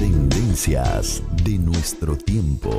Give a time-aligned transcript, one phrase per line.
[0.00, 2.70] Tendencias de nuestro tiempo.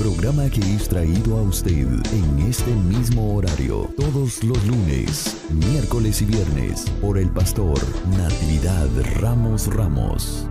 [0.00, 6.24] Programa que es traído a usted en este mismo horario todos los lunes, miércoles y
[6.24, 7.78] viernes por el pastor
[8.18, 8.88] Natividad
[9.20, 10.48] Ramos Ramos.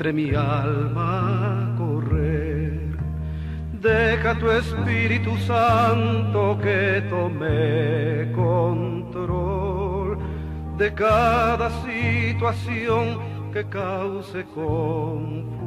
[0.06, 2.96] Entre mi alma correr.
[3.82, 10.20] Deja tu Espíritu Santo que tome control
[10.78, 13.18] de cada situación
[13.52, 15.66] que cause confusión.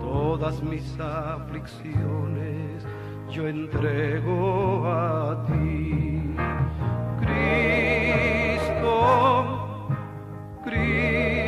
[0.00, 2.86] Todas mis aflicciones
[3.32, 6.36] yo entrego a ti.
[7.20, 8.00] Cristo
[10.72, 11.39] y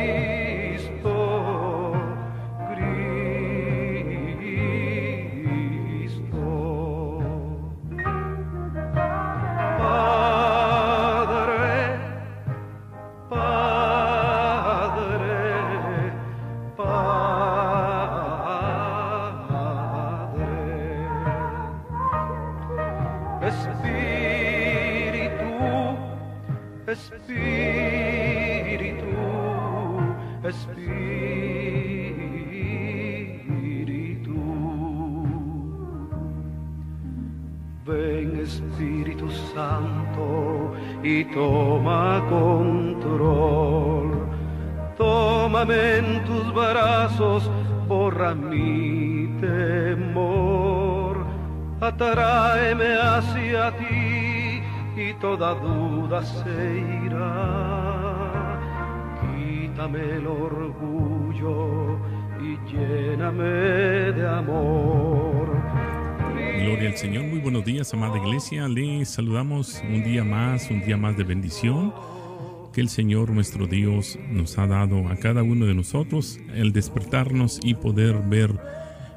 [42.29, 44.27] control.
[44.97, 47.49] Tómame en tus brazos,
[47.87, 51.25] borra mi temor,
[51.81, 54.61] atráeme hacia ti
[54.95, 58.59] y toda duda se irá.
[59.21, 61.97] Quítame el orgullo
[62.39, 65.32] y lléname de amor
[66.63, 68.69] Gloria al Señor, muy buenos días, amada iglesia.
[68.69, 71.93] Le saludamos un día más, un día más de bendición
[72.71, 77.59] que el Señor nuestro Dios nos ha dado a cada uno de nosotros, el despertarnos
[77.61, 78.57] y poder ver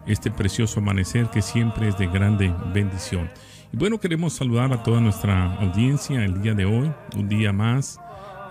[0.08, 3.30] este precioso amanecer que siempre es de grande bendición.
[3.72, 8.00] Y bueno, queremos saludar a toda nuestra audiencia el día de hoy, un día más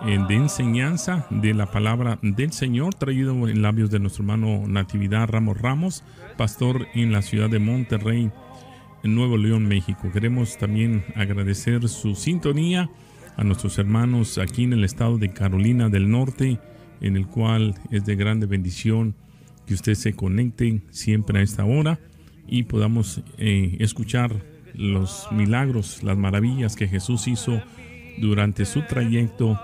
[0.05, 5.27] eh, de enseñanza de la palabra del Señor, traído en labios de nuestro hermano Natividad
[5.27, 6.05] Ramos Ramos,
[6.37, 8.31] pastor en la ciudad de Monterrey,
[9.13, 10.09] Nuevo León, México.
[10.11, 12.89] Queremos también agradecer su sintonía
[13.37, 16.59] a nuestros hermanos aquí en el estado de Carolina del Norte,
[17.01, 19.15] en el cual es de grande bendición
[19.67, 21.99] que ustedes se conecten siempre a esta hora
[22.47, 24.43] y podamos eh, escuchar
[24.73, 27.61] los milagros, las maravillas que Jesús hizo
[28.17, 29.59] durante su trayecto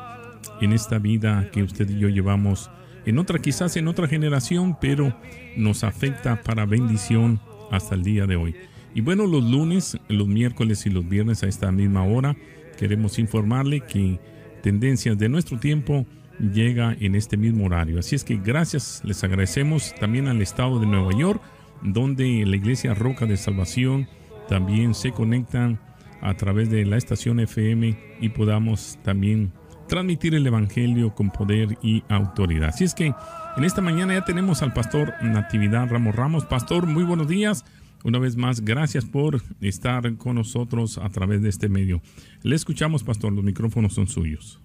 [0.61, 2.69] en esta vida que usted y yo llevamos
[3.05, 5.15] en otra, quizás en otra generación, pero
[5.57, 7.39] nos afecta para bendición
[7.71, 8.55] hasta el día de hoy.
[8.93, 12.35] Y bueno, los lunes, los miércoles y los viernes a esta misma hora
[12.77, 14.19] queremos informarle que
[14.61, 16.05] Tendencias de nuestro tiempo
[16.39, 17.99] llega en este mismo horario.
[17.99, 21.41] Así es que gracias, les agradecemos también al estado de Nueva York,
[21.81, 24.07] donde la iglesia Roca de Salvación
[24.47, 25.79] también se conectan
[26.21, 29.51] a través de la estación FM y podamos también
[29.87, 32.69] transmitir el Evangelio con poder y autoridad.
[32.69, 33.13] Así es que
[33.57, 36.45] en esta mañana ya tenemos al pastor Natividad Ramos Ramos.
[36.45, 37.65] Pastor, muy buenos días.
[38.03, 42.01] Una vez más, gracias por estar con nosotros a través de este medio.
[42.41, 44.59] Le escuchamos, pastor, los micrófonos son suyos.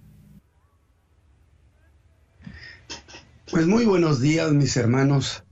[3.51, 5.43] Pues muy buenos días, mis hermanos.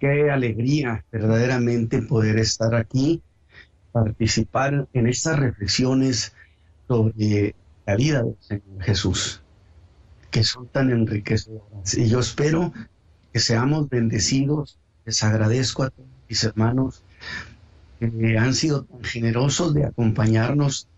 [0.00, 3.22] Qué alegría verdaderamente poder estar aquí,
[3.92, 6.34] participar en estas reflexiones
[6.88, 7.54] sobre
[7.86, 9.42] la vida del Señor Jesús,
[10.30, 11.94] que son tan enriquecedoras.
[11.96, 12.72] Y yo espero
[13.32, 14.78] que seamos bendecidos.
[15.04, 17.02] Les agradezco a todos mis hermanos
[18.00, 20.88] que han sido tan generosos de acompañarnos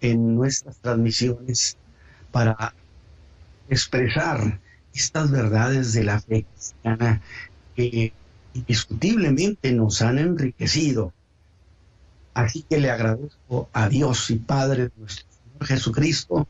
[0.00, 1.76] en nuestras transmisiones
[2.30, 2.72] para
[3.68, 4.60] expresar
[4.94, 7.22] estas verdades de la fe cristiana
[7.74, 8.12] que
[8.54, 11.12] indiscutiblemente nos han enriquecido.
[12.32, 16.48] Así que le agradezco a Dios y Padre de nuestro Señor Jesucristo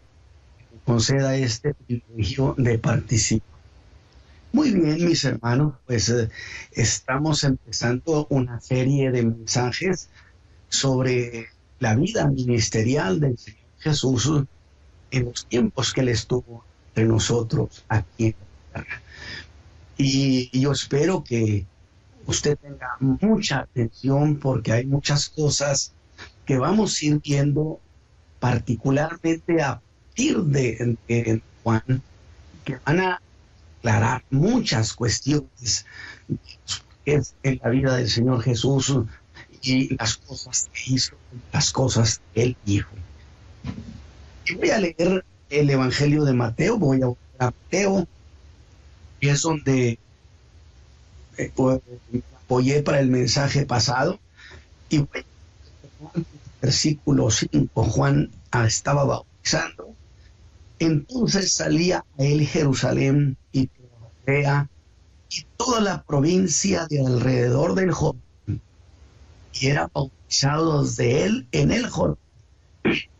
[0.58, 3.53] que conceda este privilegio de participar.
[4.54, 6.30] Muy bien, mis hermanos, pues eh,
[6.70, 10.08] estamos empezando una serie de mensajes
[10.68, 11.48] sobre
[11.80, 14.30] la vida ministerial del Señor Jesús
[15.10, 18.34] en los tiempos que Él estuvo entre nosotros aquí en
[18.72, 19.02] la tierra.
[19.98, 21.66] Y, yo espero que
[22.24, 25.94] usted tenga mucha atención porque hay muchas cosas
[26.46, 27.80] que vamos a ir viendo
[28.38, 32.02] particularmente a partir de, de Juan
[32.64, 33.20] que van a
[33.84, 35.84] aclarar muchas cuestiones
[37.04, 38.94] en la vida del Señor Jesús
[39.60, 41.16] y las cosas que hizo,
[41.52, 42.88] las cosas que él dijo.
[44.56, 48.08] voy a leer el Evangelio de Mateo, voy a volver a Mateo,
[49.20, 49.98] y es donde
[51.36, 51.80] eh, pues,
[52.42, 54.18] apoyé para el mensaje pasado,
[54.88, 55.24] y voy
[56.62, 58.30] versículo 5, Juan
[58.66, 59.83] estaba bautizando,
[60.84, 63.68] entonces salía a él Jerusalén y
[65.28, 68.60] y toda la provincia de alrededor del Jordán,
[69.52, 72.18] y era bautizado de él en el Jordán,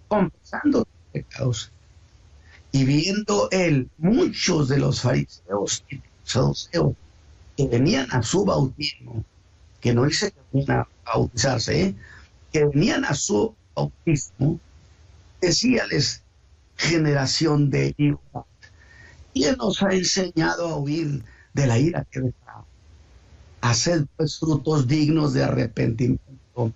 [0.08, 1.70] confesando pecados.
[2.72, 6.94] Y viendo él muchos de los fariseos y saduceos
[7.56, 9.24] que venían a su bautismo,
[9.80, 11.94] que no dice que a bautizarse,
[12.52, 14.58] que venían a su bautismo,
[15.40, 16.23] decíales,
[16.76, 18.44] generación de hijos
[19.34, 22.64] ¿Quién nos ha enseñado a huir de la ira que vendrá?
[23.60, 26.72] Hacer pues frutos dignos de arrepentimiento.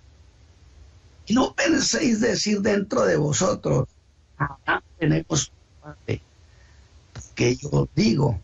[1.25, 3.87] Y no penséis decir dentro de vosotros,
[4.37, 6.21] ahora tenemos parte.
[7.33, 8.41] Que yo digo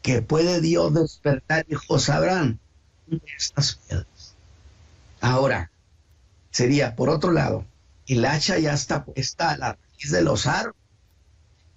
[0.00, 2.58] que puede Dios despertar hijos sabrán
[3.06, 4.34] de estas piedras.
[5.20, 5.70] Ahora,
[6.50, 7.66] sería por otro lado,
[8.06, 10.87] el hacha ya está puesta a la raíz de los árboles.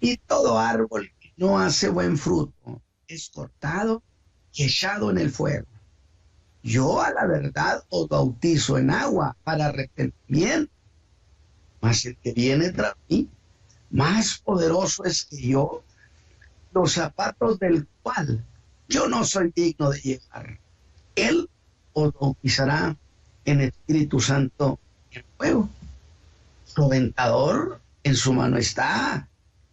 [0.02, 4.02] Y todo árbol no hace buen fruto, es cortado
[4.52, 5.68] y echado en el fuego.
[6.64, 10.74] Yo a la verdad os bautizo en agua para arrepentimiento,
[11.82, 13.30] mas el que viene tras mí,
[13.92, 15.84] más poderoso es que yo,
[16.74, 18.44] los zapatos del cual
[18.90, 20.60] yo no soy digno de llevar.
[21.16, 21.48] Él
[21.94, 22.98] os bautizará
[23.46, 24.80] en Espíritu Santo
[25.12, 25.70] y en fuego.
[26.66, 29.28] Su aventador en su mano está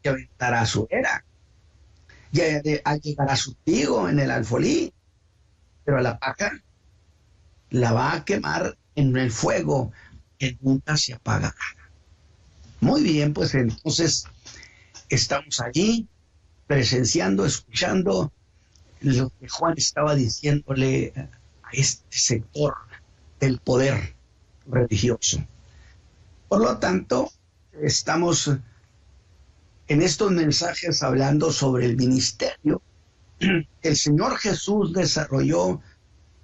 [0.08, 1.24] y aventará su era
[2.32, 4.92] llegar a su trigo en el alfolí,
[5.84, 6.52] pero a la paja
[7.70, 9.92] la va a quemar en el fuego
[10.38, 11.54] que nunca se apaga.
[12.80, 14.24] Muy bien, pues entonces
[15.08, 16.06] estamos allí
[16.66, 18.32] presenciando, escuchando
[19.00, 21.12] lo que Juan estaba diciéndole
[21.62, 22.74] a este sector
[23.40, 24.14] del poder
[24.66, 25.44] religioso.
[26.48, 27.30] Por lo tanto,
[27.80, 28.50] estamos
[29.88, 32.82] en estos mensajes hablando sobre el ministerio
[33.38, 35.80] que el Señor Jesús desarrolló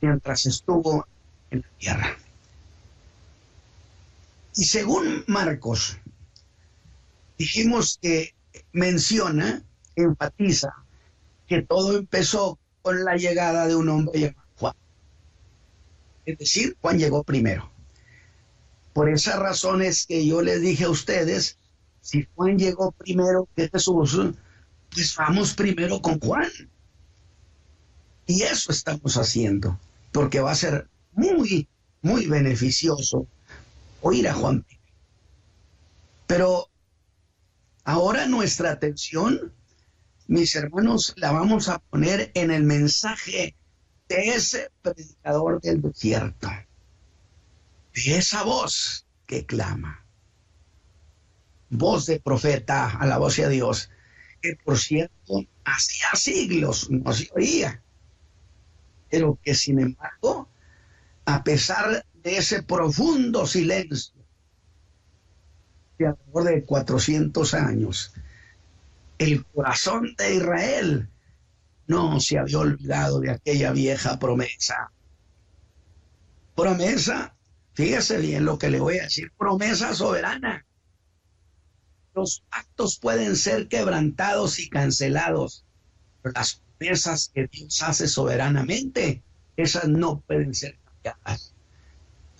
[0.00, 1.06] mientras estuvo
[1.50, 2.16] en la tierra.
[4.56, 5.98] Y según Marcos,
[7.36, 8.34] dijimos que
[8.72, 9.62] menciona,
[9.96, 10.72] enfatiza,
[11.46, 14.74] que todo empezó con la llegada de un hombre llamado Juan.
[16.24, 17.70] Es decir, Juan llegó primero.
[18.92, 21.58] Por esas razones que yo les dije a ustedes
[22.04, 24.20] si Juan llegó primero que Jesús,
[24.92, 26.50] pues vamos primero con Juan.
[28.26, 29.80] Y eso estamos haciendo,
[30.12, 31.66] porque va a ser muy,
[32.02, 33.26] muy beneficioso
[34.02, 34.66] oír a Juan.
[36.26, 36.68] Pero
[37.84, 39.54] ahora nuestra atención,
[40.26, 43.56] mis hermanos, la vamos a poner en el mensaje
[44.10, 46.50] de ese predicador del desierto,
[47.94, 50.03] de esa voz que clama
[51.74, 53.90] voz de profeta, a la voz de Dios,
[54.40, 57.82] que por cierto hacía siglos no se oía,
[59.10, 60.48] pero que sin embargo,
[61.24, 64.14] a pesar de ese profundo silencio
[65.98, 68.14] de alrededor de 400 años,
[69.18, 71.08] el corazón de Israel
[71.86, 74.90] no se había olvidado de aquella vieja promesa.
[76.54, 77.34] Promesa,
[77.74, 80.64] fíjese bien lo que le voy a decir, promesa soberana
[82.14, 85.64] los pactos pueden ser quebrantados y cancelados,
[86.22, 89.22] pero las promesas que Dios hace soberanamente,
[89.56, 91.54] esas no pueden ser cambiadas.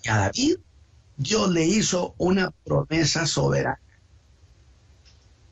[0.03, 0.57] Y a David
[1.17, 3.81] Dios le hizo una promesa soberana,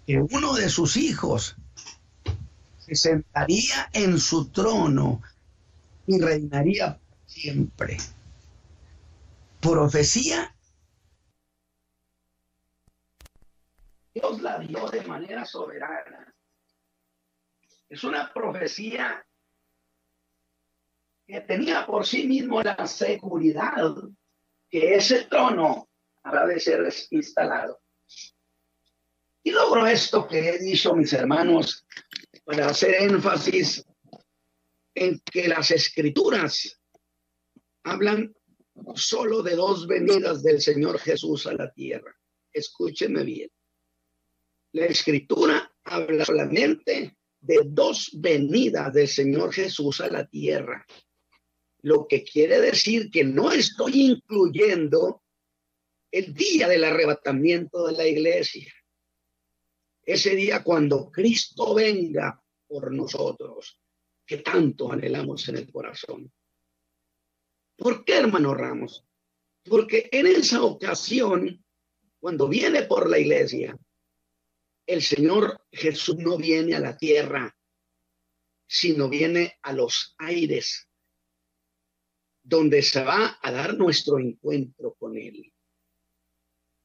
[0.07, 1.57] que uno de sus hijos
[2.79, 5.23] se sentaría en su trono
[6.07, 7.99] y reinaría siempre.
[9.61, 10.55] Profecía.
[14.15, 16.35] Dios la dio de manera soberana.
[17.89, 19.27] Es una profecía
[21.27, 23.95] que tenía por sí mismo la seguridad
[24.69, 25.89] que ese trono
[26.23, 27.81] habrá de ser instalado.
[29.43, 31.87] Y logro esto que he dicho, mis hermanos,
[32.45, 33.85] para hacer énfasis
[34.95, 36.81] en que las escrituras
[37.83, 38.35] hablan
[38.95, 42.15] solo de dos venidas del Señor Jesús a la tierra.
[42.53, 43.51] Escúcheme bien.
[44.73, 50.87] La escritura habla solamente de dos venidas del Señor Jesús a la tierra.
[51.83, 55.23] Lo que quiere decir que no estoy incluyendo
[56.11, 58.73] el día del arrebatamiento de la iglesia.
[60.05, 63.79] Ese día cuando Cristo venga por nosotros,
[64.25, 66.33] que tanto anhelamos en el corazón.
[67.77, 69.05] ¿Por qué, hermano Ramos?
[69.65, 71.65] Porque en esa ocasión,
[72.21, 73.77] cuando viene por la iglesia,
[74.87, 77.57] el Señor Jesús no viene a la tierra,
[78.67, 80.89] sino viene a los aires
[82.43, 85.53] donde se va a dar nuestro encuentro con Él.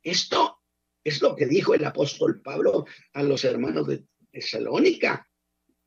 [0.03, 0.59] Esto
[1.03, 5.27] es lo que dijo el apóstol Pablo a los hermanos de Tesalónica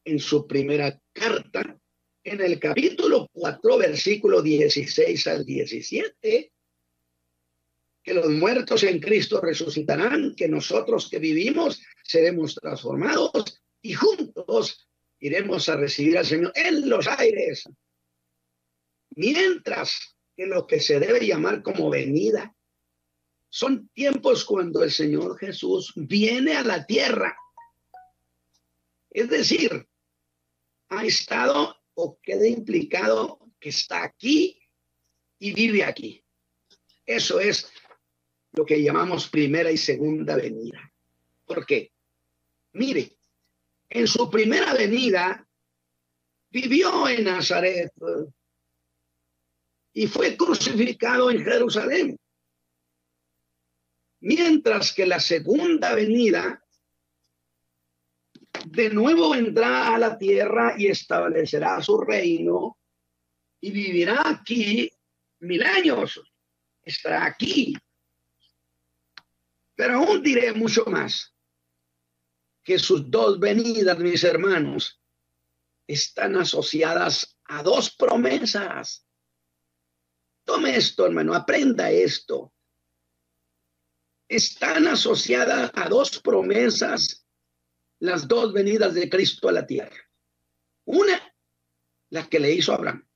[0.04, 1.78] en su primera carta,
[2.24, 6.52] en el capítulo 4, versículo 16 al 17,
[8.02, 14.88] que los muertos en Cristo resucitarán, que nosotros que vivimos seremos transformados y juntos
[15.18, 17.64] iremos a recibir al Señor en los aires
[19.10, 22.54] Mientras que lo que se debe llamar como venida
[23.48, 27.36] son tiempos cuando el Señor Jesús viene a la tierra.
[29.10, 29.88] Es decir,
[30.88, 34.62] ha estado o queda implicado que está aquí
[35.40, 36.24] y vive aquí.
[37.04, 37.70] Eso es
[38.52, 40.92] lo que llamamos primera y segunda venida.
[41.46, 41.92] ¿Por qué?
[42.72, 43.16] Mire,
[43.88, 45.46] en su primera venida
[46.50, 47.92] vivió en Nazaret,
[49.92, 52.16] y fue crucificado en Jerusalén.
[54.20, 56.62] Mientras que la segunda venida
[58.66, 62.78] de nuevo vendrá a la tierra y establecerá su reino
[63.60, 64.90] y vivirá aquí
[65.40, 66.20] mil años.
[66.82, 67.74] Estará aquí.
[69.80, 71.34] Pero aún diré mucho más,
[72.62, 75.00] que sus dos venidas, mis hermanos,
[75.86, 79.06] están asociadas a dos promesas
[80.44, 82.52] Tome esto, hermano, aprenda esto.
[84.28, 87.26] Están asociadas a dos promesas
[88.00, 89.96] las dos venidas de Cristo a la tierra.
[90.84, 91.34] Una,
[92.10, 93.08] la que le hizo Abraham,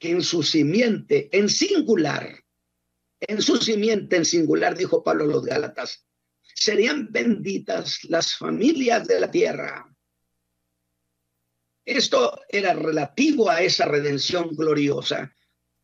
[0.00, 2.41] que en su simiente, en singular,
[3.28, 6.04] en su simiente en singular, dijo Pablo a los Gálatas,
[6.42, 9.88] serían benditas las familias de la tierra.
[11.84, 15.34] Esto era relativo a esa redención gloriosa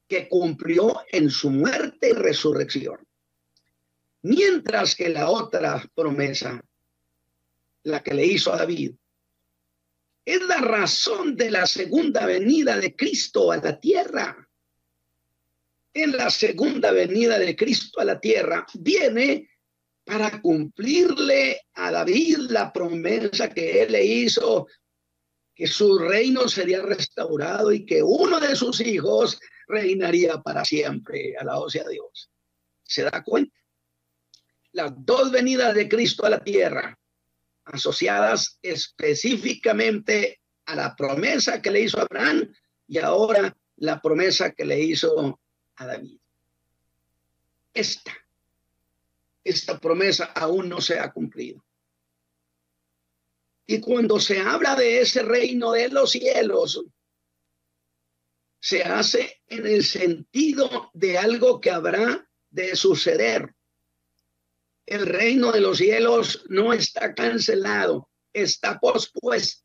[0.06, 3.06] que cumplió en su muerte y resurrección.
[4.22, 6.60] Mientras que la otra promesa,
[7.84, 8.94] la que le hizo a David,
[10.24, 14.47] es la razón de la segunda venida de Cristo a la tierra.
[16.00, 19.50] En la segunda venida de Cristo a la tierra viene
[20.04, 24.68] para cumplirle a David la promesa que él le hizo,
[25.52, 31.36] que su reino sería restaurado y que uno de sus hijos reinaría para siempre.
[31.36, 32.30] Alabado sea Dios.
[32.84, 33.58] ¿Se da cuenta?
[34.70, 36.96] Las dos venidas de Cristo a la tierra,
[37.64, 42.54] asociadas específicamente a la promesa que le hizo a Abraham
[42.86, 45.40] y ahora la promesa que le hizo
[45.78, 46.18] a David.
[47.72, 48.12] Esta,
[49.44, 51.64] esta promesa aún no se ha cumplido.
[53.66, 56.84] Y cuando se habla de ese reino de los cielos,
[58.60, 63.54] se hace en el sentido de algo que habrá de suceder.
[64.86, 69.64] El reino de los cielos no está cancelado, está pospuesto.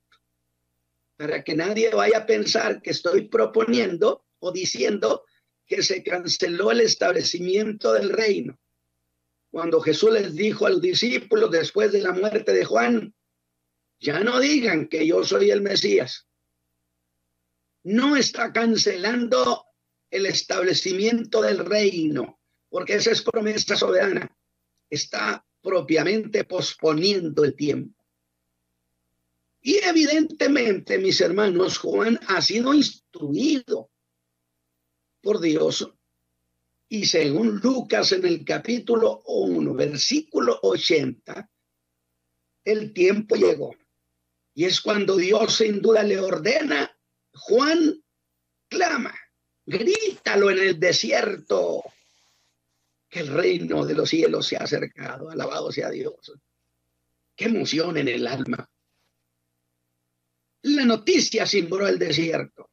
[1.16, 5.24] Para que nadie vaya a pensar que estoy proponiendo o diciendo
[5.66, 8.60] que se canceló el establecimiento del reino.
[9.52, 13.14] Cuando Jesús les dijo a los discípulos después de la muerte de Juan,
[14.00, 16.28] ya no digan que yo soy el Mesías,
[17.84, 19.66] no está cancelando
[20.10, 22.40] el establecimiento del reino.
[22.70, 24.36] porque esa es promesa soberana,
[24.90, 28.04] está propiamente posponiendo el tiempo.
[29.62, 33.92] Y evidentemente, mis hermanos, Juan ha sido instruido
[35.24, 35.90] por Dios.
[36.90, 41.50] Y según Lucas en el capítulo 1, versículo 80,
[42.66, 43.74] el tiempo llegó.
[44.54, 46.96] Y es cuando Dios sin duda le ordena,
[47.34, 48.04] Juan
[48.68, 49.16] clama,
[49.66, 51.84] grítalo en el desierto,
[53.10, 56.34] que el reino de los cielos se ha acercado, alabado sea Dios.
[57.36, 58.70] Qué emoción en el alma.
[60.64, 62.73] La noticia simbró el desierto.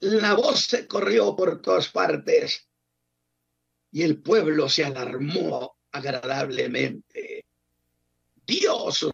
[0.00, 2.68] La voz se corrió por todas partes
[3.90, 7.46] y el pueblo se alarmó agradablemente.
[8.46, 9.10] Dios,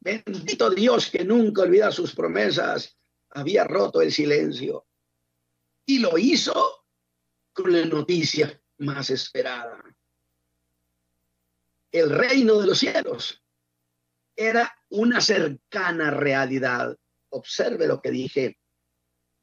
[0.00, 2.96] bendito Dios que nunca olvida sus promesas,
[3.30, 4.86] había roto el silencio
[5.86, 6.86] y lo hizo
[7.52, 9.82] con la noticia más esperada.
[11.90, 13.42] El reino de los cielos
[14.36, 16.96] era una cercana realidad.
[17.30, 18.58] Observe lo que dije.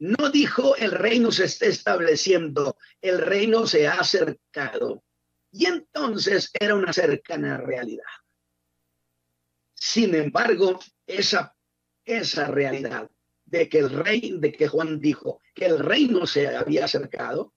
[0.00, 5.04] No dijo el reino se está estableciendo, el reino se ha acercado.
[5.52, 8.04] Y entonces era una cercana realidad.
[9.74, 11.54] Sin embargo, esa,
[12.04, 13.10] esa realidad
[13.44, 17.52] de que el rey, de que Juan dijo que el reino se había acercado,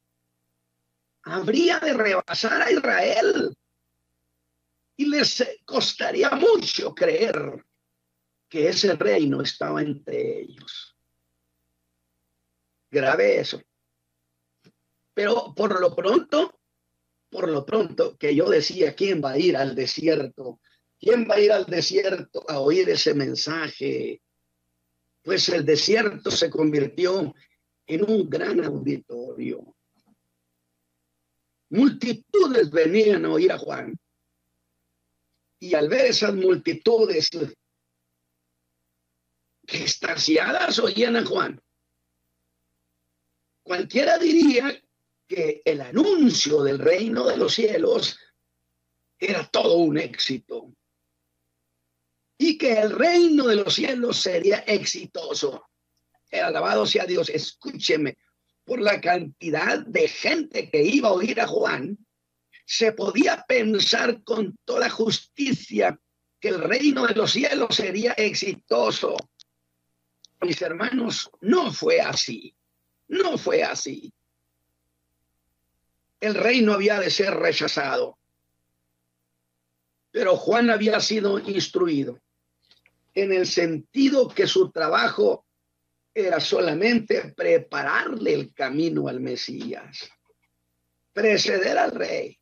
[1.24, 3.56] habría de rebasar a Israel
[4.98, 7.66] y les costaría mucho creer
[8.50, 10.93] que ese reino estaba entre ellos.
[12.94, 13.60] Grave eso.
[15.16, 16.60] Pero por lo pronto,
[17.28, 20.60] por lo pronto que yo decía, ¿quién va a ir al desierto?
[21.00, 24.22] ¿Quién va a ir al desierto a oír ese mensaje?
[25.24, 27.34] Pues el desierto se convirtió
[27.88, 29.76] en un gran auditorio.
[31.70, 33.98] Multitudes venían a oír a Juan.
[35.60, 37.32] Y al ver esas multitudes
[39.66, 41.60] extasiadas oían a Juan,
[43.64, 44.80] cualquiera diría
[45.28, 48.20] que el anuncio del reino de los cielos
[49.18, 50.74] era todo un éxito
[52.38, 55.70] y que el reino de los cielos sería exitoso.
[56.32, 58.18] Alabado sea Dios, escúcheme,
[58.66, 61.98] por la cantidad de gente que iba a oír a Juan,
[62.66, 66.00] se podía pensar con toda justicia
[66.40, 69.16] que el reino de los cielos sería exitoso.
[70.42, 72.56] Mis hermanos, no fue así,
[73.14, 74.14] no fue así.
[76.20, 78.18] El reino había de ser rechazado,
[80.12, 82.20] pero Juan había sido instruido
[83.14, 85.46] en el sentido que su trabajo
[86.14, 90.10] era solamente prepararle el camino al Mesías,
[91.12, 92.40] preceder al rey.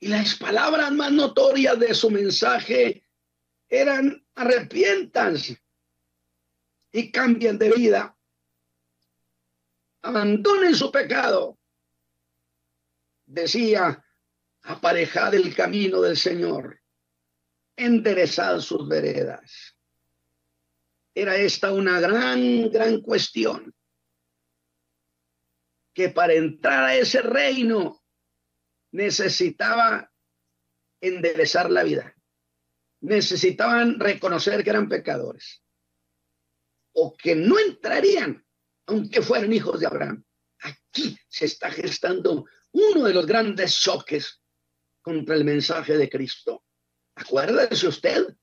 [0.00, 3.04] Y las palabras más notorias de su mensaje
[3.68, 5.62] eran arrepiéntanse
[6.92, 8.13] y cambien de vida.
[10.04, 11.58] Abandonen su pecado.
[13.24, 14.04] Decía,
[14.64, 16.78] aparejad el camino del Señor,
[17.74, 19.74] enderezad sus veredas.
[21.14, 23.74] Era esta una gran, gran cuestión.
[25.94, 28.04] Que para entrar a ese reino
[28.90, 30.12] necesitaba
[31.00, 32.14] enderezar la vida.
[33.00, 35.62] Necesitaban reconocer que eran pecadores.
[36.92, 38.43] O que no entrarían,
[38.86, 40.24] aunque fueran hijos de Abraham.
[40.60, 44.40] Aquí se está gestando uno de los grandes choques
[45.02, 46.64] contra el mensaje de Cristo.
[47.16, 48.36] Acuérdese usted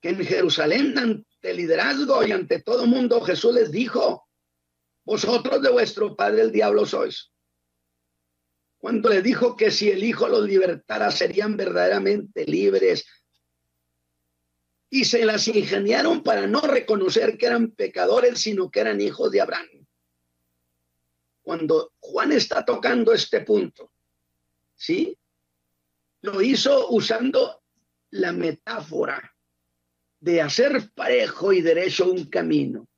[0.00, 4.28] que en Jerusalén el liderazgo y ante todo mundo Jesús les dijo,
[5.04, 7.32] vosotros de vuestro padre el diablo sois.
[8.78, 13.06] Cuando les dijo que si el Hijo los libertara serían verdaderamente libres.
[14.88, 19.40] Y se las ingeniaron para no reconocer que eran pecadores, sino que eran hijos de
[19.40, 19.86] Abraham.
[21.42, 23.92] Cuando Juan está tocando este punto,
[24.74, 25.16] ¿sí?
[26.22, 27.62] Lo hizo usando
[28.10, 29.34] la metáfora
[30.20, 32.88] de hacer parejo y derecho un camino.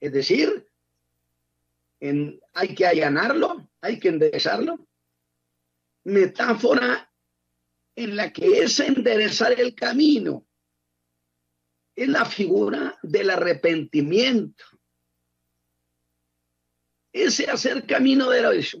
[0.00, 0.66] Es decir,
[2.00, 4.86] en, hay que allanarlo, hay que enderezarlo.
[6.04, 7.09] Metáfora
[8.00, 10.46] en la que es enderezar el camino.
[11.94, 14.64] Es la figura del arrepentimiento.
[17.12, 18.80] Ese hacer camino derecho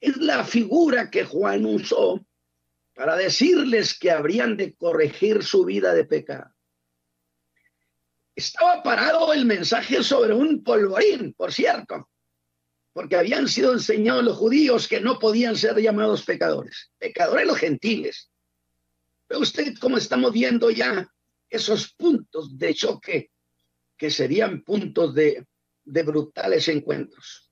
[0.00, 2.24] es la figura que Juan usó
[2.94, 6.52] para decirles que habrían de corregir su vida de pecado.
[8.36, 12.08] Estaba parado el mensaje sobre un polvorín, por cierto.
[12.92, 18.30] Porque habían sido enseñados los judíos que no podían ser llamados pecadores, pecadores los gentiles.
[19.26, 21.08] Pero usted, como estamos viendo ya
[21.48, 23.30] esos puntos de choque,
[23.96, 25.46] que serían puntos de,
[25.84, 27.50] de brutales encuentros,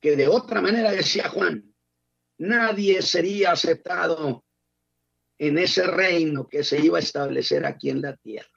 [0.00, 1.74] que de otra manera decía Juan,
[2.38, 4.44] nadie sería aceptado
[5.38, 8.50] en ese reino que se iba a establecer aquí en la tierra.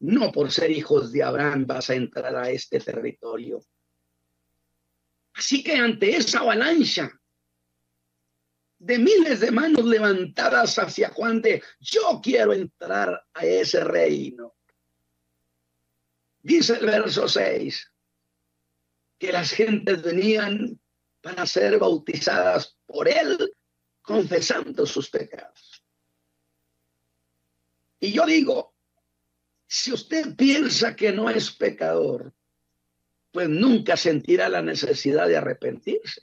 [0.00, 3.60] No por ser hijos de Abraham vas a entrar a este territorio
[5.34, 7.10] Así que ante esa avalancha
[8.78, 14.54] de miles de manos levantadas hacia Juan de, yo quiero entrar a ese reino.
[16.42, 17.92] Dice el verso 6,
[19.18, 20.78] que las gentes venían
[21.22, 23.54] para ser bautizadas por él,
[24.02, 25.82] confesando sus pecados.
[27.98, 28.74] Y yo digo,
[29.66, 32.34] si usted piensa que no es pecador,
[33.34, 36.22] pues nunca sentirá la necesidad de arrepentirse.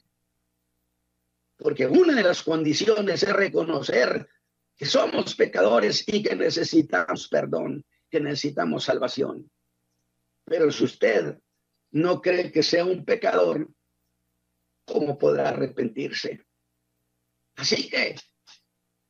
[1.58, 4.30] Porque una de las condiciones es reconocer
[4.78, 9.52] que somos pecadores y que necesitamos perdón, que necesitamos salvación.
[10.45, 11.38] Pero si usted
[11.91, 13.69] no cree que sea un pecador,
[14.86, 16.45] ¿cómo podrá arrepentirse?
[17.58, 18.15] Así que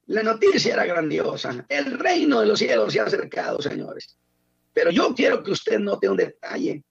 [0.08, 1.68] la noticia era grandiosa.
[1.70, 4.18] El reino de los cielos se ha acercado, señores.
[4.74, 6.84] Pero yo quiero que usted note un detalle.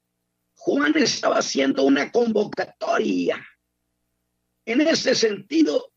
[0.63, 3.43] Juan estaba haciendo una convocatoria.
[4.67, 5.95] En ese sentido,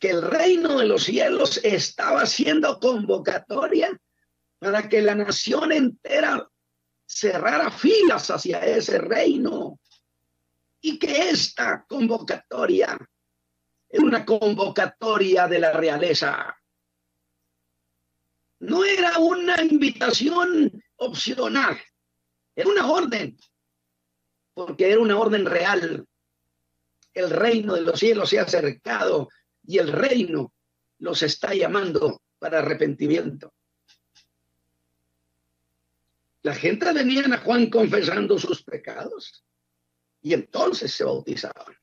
[0.00, 3.96] que el reino de los cielos estaba haciendo convocatoria
[4.58, 6.50] para que la nación entera
[7.06, 9.78] cerrara filas hacia ese reino
[10.80, 12.98] y que esta convocatoria
[13.88, 16.56] era una convocatoria de la realeza.
[18.58, 21.80] No era una invitación opcional,
[22.56, 23.38] era una orden
[24.56, 26.08] porque era una orden real.
[27.12, 29.28] El reino de los cielos se ha acercado
[29.66, 30.54] y el reino
[30.98, 33.52] los está llamando para arrepentimiento.
[36.40, 39.44] La gente venía a Juan confesando sus pecados
[40.22, 41.76] y entonces se bautizaban,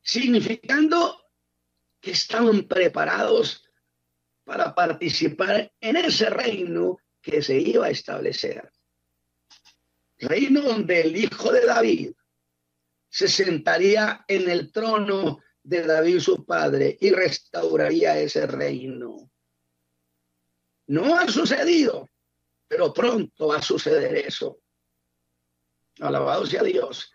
[0.00, 1.24] significando
[2.00, 3.68] que estaban preparados
[4.44, 8.70] para participar en ese reino que se iba a establecer
[10.18, 12.12] reino donde el hijo de David
[13.08, 19.30] se sentaría en el trono de David su padre y restauraría ese reino.
[20.86, 22.08] No ha sucedido,
[22.66, 24.60] pero pronto va a suceder eso.
[26.00, 27.12] Alabado sea Dios.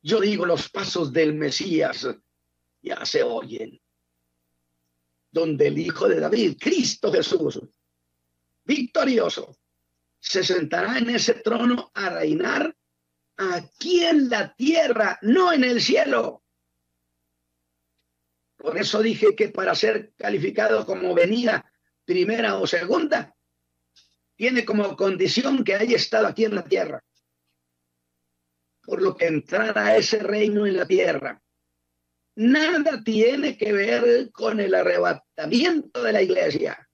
[0.00, 2.08] Yo digo, los pasos del Mesías
[2.80, 3.80] ya se oyen.
[5.30, 7.60] Donde el Hijo de David, Cristo Jesús,
[8.64, 9.56] victorioso,
[10.22, 12.74] se sentará en ese trono a reinar
[13.36, 16.44] aquí en la tierra, no en el cielo.
[18.56, 21.68] Por eso dije que para ser calificado como venida
[22.04, 23.34] primera o segunda,
[24.36, 27.04] tiene como condición que haya estado aquí en la tierra.
[28.84, 31.42] Por lo que entrar a ese reino en la tierra,
[32.36, 36.88] nada tiene que ver con el arrebatamiento de la iglesia,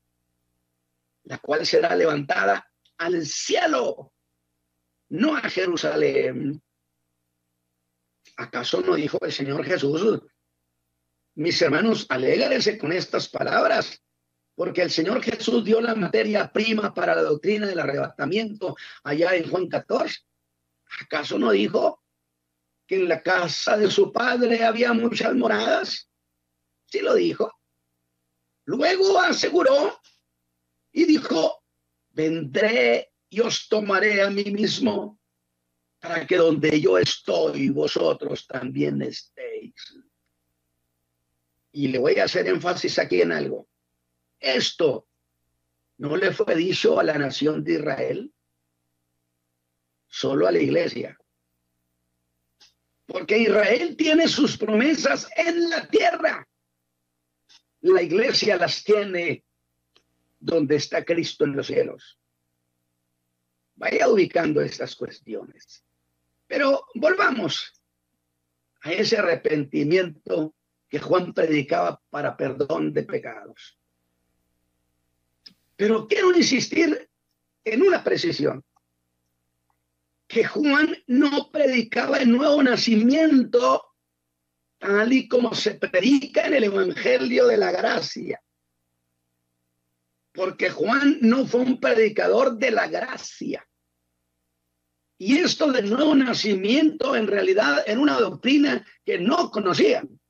[1.24, 2.67] la cual será levantada
[2.98, 4.12] al cielo,
[5.08, 6.62] no a Jerusalén.
[8.36, 10.20] ¿Acaso no dijo el Señor Jesús?
[11.34, 14.02] Mis hermanos, alégrense con estas palabras,
[14.54, 19.48] porque el Señor Jesús dio la materia prima para la doctrina del arrebatamiento allá en
[19.48, 20.18] Juan 14.
[21.02, 22.02] ¿Acaso no dijo
[22.86, 26.10] que en la casa de su padre había muchas moradas?
[26.86, 27.52] Sí lo dijo.
[28.64, 30.00] Luego aseguró
[30.92, 31.57] y dijo,
[32.18, 35.20] vendré y os tomaré a mí mismo
[36.00, 39.96] para que donde yo estoy, vosotros también estéis.
[41.70, 43.68] Y le voy a hacer énfasis aquí en algo.
[44.40, 45.06] Esto
[45.98, 48.32] no le fue dicho a la nación de Israel,
[50.08, 51.16] solo a la iglesia.
[53.06, 56.48] Porque Israel tiene sus promesas en la tierra.
[57.80, 59.44] La iglesia las tiene
[60.38, 62.18] donde está Cristo en los cielos.
[63.76, 65.84] Vaya ubicando estas cuestiones.
[66.46, 67.72] Pero volvamos
[68.82, 70.54] a ese arrepentimiento
[70.88, 73.78] que Juan predicaba para perdón de pecados.
[75.76, 77.08] Pero quiero insistir
[77.64, 78.64] en una precisión,
[80.26, 83.84] que Juan no predicaba el nuevo nacimiento
[84.78, 88.40] tal y como se predica en el Evangelio de la Gracia
[90.38, 93.68] porque Juan no fue un predicador de la gracia.
[95.18, 100.20] Y esto del nuevo nacimiento en realidad era una doctrina que no conocían.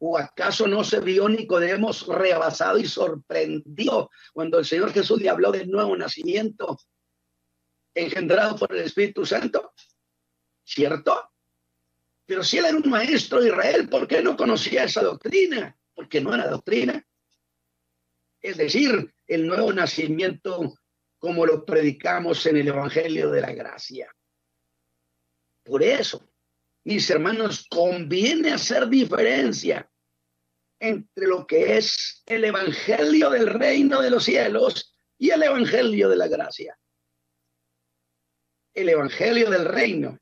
[0.00, 5.50] ¿O acaso no se vio Nicodemos rebasado y sorprendido cuando el Señor Jesús le habló
[5.50, 6.78] del nuevo nacimiento
[7.94, 9.72] engendrado por el Espíritu Santo?
[10.62, 11.30] ¿Cierto?
[12.26, 15.74] Pero si él era un maestro de Israel, ¿por qué no conocía esa doctrina?
[15.94, 17.02] Porque no era doctrina.
[18.42, 20.74] Es decir, el nuevo nacimiento
[21.18, 24.12] como lo predicamos en el Evangelio de la Gracia.
[25.62, 26.28] Por eso,
[26.84, 29.88] mis hermanos, conviene hacer diferencia
[30.80, 36.16] entre lo que es el Evangelio del reino de los cielos y el Evangelio de
[36.16, 36.76] la gracia.
[38.74, 40.18] El Evangelio del reino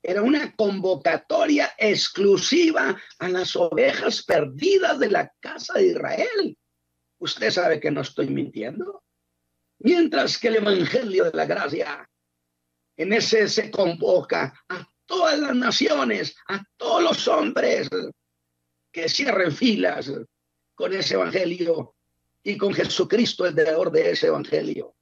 [0.00, 6.56] era una convocatoria exclusiva a las ovejas perdidas de la casa de Israel.
[7.18, 9.02] Usted sabe que no estoy mintiendo.
[9.78, 12.08] Mientras que el Evangelio de la Gracia,
[12.96, 17.88] en ese se convoca a todas las naciones, a todos los hombres
[18.90, 20.10] que cierren filas
[20.74, 21.94] con ese Evangelio
[22.42, 24.94] y con Jesucristo, el dador de ese Evangelio,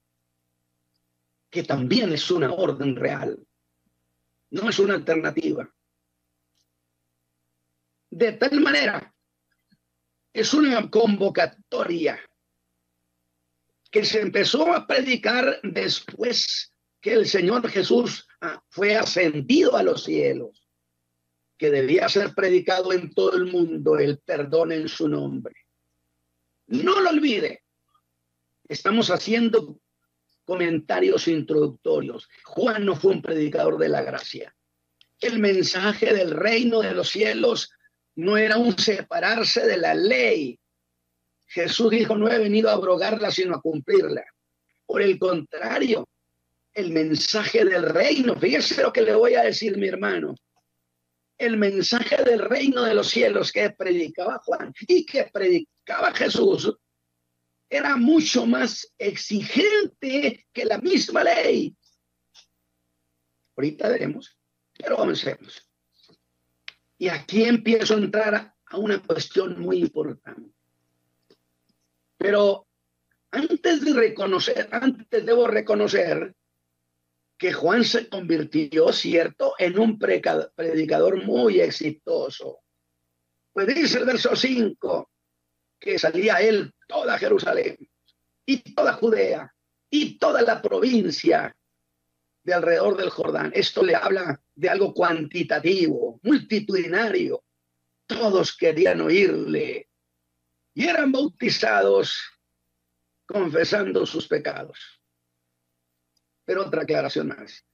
[1.51, 3.47] que también es una orden real,
[4.51, 5.73] no es una alternativa.
[8.11, 9.14] De tal manera,
[10.35, 12.21] es una convocatoria
[13.91, 20.03] que se empezó a predicar después que el Señor Jesús ah, fue ascendido a los
[20.03, 20.67] cielos,
[21.57, 25.55] que debía ser predicado en todo el mundo el perdón en su nombre.
[26.67, 27.63] No lo olvide,
[28.69, 29.79] estamos haciendo
[30.45, 32.29] comentarios introductorios.
[32.43, 34.53] Juan no fue un predicador de la gracia.
[35.21, 37.71] El mensaje del reino de los cielos
[38.17, 40.59] no era un separarse de la ley,
[41.47, 44.25] Jesús dijo, no he venido a abrogarla, sino a cumplirla.
[44.87, 46.09] Por el contrario,
[46.73, 50.35] el mensaje del reino, fíjese lo que le voy a decir, mi hermano.
[51.39, 56.77] El mensaje del reino de los cielos que predicaba Juan y que predicaba Jesús
[57.69, 61.77] era mucho más exigente que la misma ley.
[63.57, 64.37] Ahorita veremos,
[64.77, 65.64] pero comencemos.
[67.05, 70.55] Y aquí empiezo a entrar a una cuestión muy importante.
[72.17, 72.67] Pero
[73.31, 76.35] antes de reconocer, antes debo reconocer
[77.37, 82.61] que Juan se convirtió, cierto, en un predicador muy exitoso.
[83.53, 85.11] Pues dice el verso 5
[85.79, 87.77] que salía él toda Jerusalén
[88.47, 89.55] y toda Judea
[89.91, 91.55] y toda la provincia
[92.45, 93.53] de alrededor del Jordán.
[93.55, 97.43] Esto le habla de algo cuantitativo, multitudinario.
[98.07, 99.89] Todos querían oírle
[100.75, 102.17] y eran bautizados
[103.27, 105.01] confesando sus pecados.
[106.45, 107.65] Pero otra aclaración más.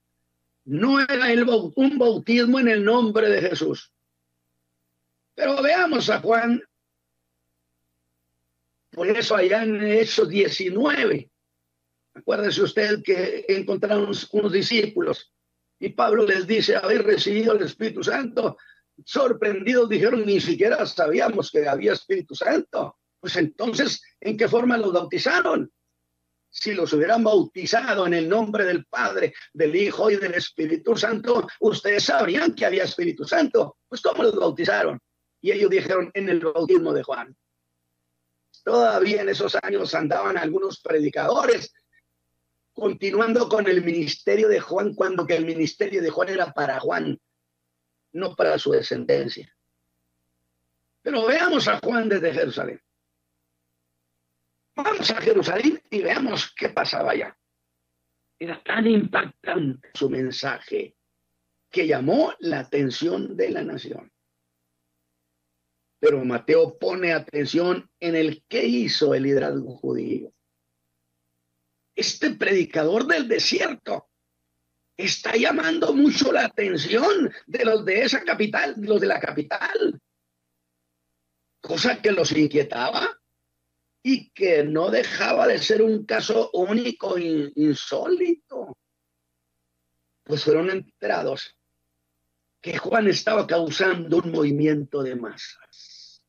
[0.63, 1.43] No era el,
[1.75, 3.91] un bautismo en el nombre de Jesús.
[5.35, 6.61] Pero veamos a Juan.
[8.91, 11.31] Por eso allá en Hechos 19,
[12.13, 15.31] acuérdese usted que encontraron unos discípulos
[15.81, 18.55] y Pablo les dice, habéis recibido el Espíritu Santo
[19.03, 22.99] sorprendidos dijeron, ni siquiera sabíamos que había Espíritu Santo.
[23.19, 25.71] Pues entonces, ¿en qué forma los bautizaron?
[26.49, 31.47] Si los hubieran bautizado en el nombre del Padre, del Hijo y del Espíritu Santo,
[31.61, 33.77] ustedes sabrían que había Espíritu Santo.
[33.87, 34.99] Pues ¿cómo los bautizaron?
[35.39, 37.35] Y ellos dijeron en el bautismo de Juan.
[38.63, 41.73] Todavía en esos años andaban algunos predicadores
[42.81, 47.15] continuando con el ministerio de Juan cuando que el ministerio de Juan era para Juan
[48.11, 49.55] no para su descendencia.
[51.03, 52.81] Pero veamos a Juan desde Jerusalén.
[54.75, 57.37] Vamos a Jerusalén y veamos qué pasaba allá.
[58.39, 60.95] Era tan impactante su mensaje
[61.69, 64.11] que llamó la atención de la nación.
[65.99, 70.33] Pero Mateo pone atención en el que hizo el liderazgo judío.
[71.95, 74.09] Este predicador del desierto
[74.97, 79.99] está llamando mucho la atención de los de esa capital, los de la capital.
[81.61, 83.19] Cosa que los inquietaba
[84.03, 88.77] y que no dejaba de ser un caso único e insólito.
[90.23, 91.55] Pues fueron enterados
[92.61, 96.23] que Juan estaba causando un movimiento de masas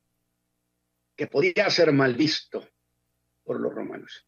[1.17, 2.67] que podía ser mal visto
[3.45, 4.27] por los romanos.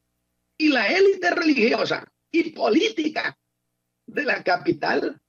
[0.56, 3.36] Y la élite religiosa y política
[4.06, 5.20] de la capital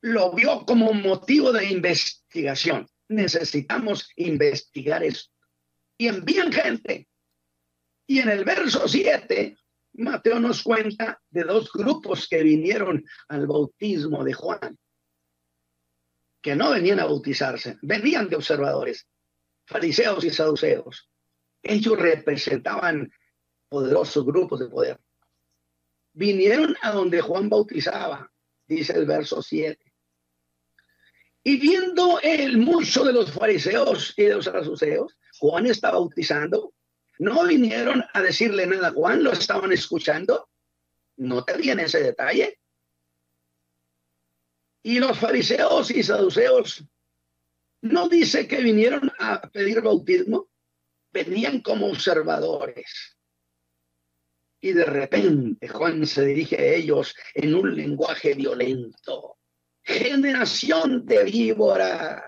[0.00, 2.88] lo vio como motivo de investigación.
[3.08, 5.32] Necesitamos investigar esto.
[5.98, 7.08] Y envían gente.
[8.06, 9.56] Y en el verso 7
[9.94, 14.78] Mateo nos cuenta de dos grupos que vinieron al bautismo de Juan,
[16.40, 19.06] que no venían a bautizarse, venían de observadores,
[19.66, 21.10] fariseos y saduceos.
[21.62, 23.12] Ellos representaban
[23.72, 25.00] poderosos grupos de poder.
[26.12, 28.30] Vinieron a donde Juan bautizaba,
[28.66, 29.78] dice el verso 7.
[31.44, 36.72] Y viendo el mucho de los fariseos y de los saduceos, Juan está bautizando
[37.22, 40.48] no vinieron a decirle nada a Juan, lo estaban escuchando.
[41.16, 42.58] No te viene ese detalle.
[44.82, 46.84] Y los fariseos y saduceos
[47.82, 50.48] no dice que vinieron a pedir bautismo,
[51.12, 53.11] venían como observadores.
[54.64, 59.38] Y de repente Juan se dirige a ellos en un lenguaje violento.
[59.82, 62.22] Generación de víboras.